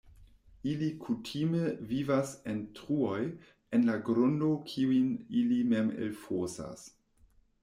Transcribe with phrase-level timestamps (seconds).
[0.69, 1.59] Ili kutime
[1.91, 3.19] vivas en truoj
[3.79, 6.89] en la grundo kiujn ili mem elfosas.